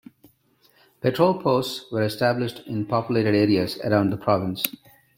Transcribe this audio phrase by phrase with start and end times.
[0.99, 4.63] Patrol posts were established in populated areas around the Province.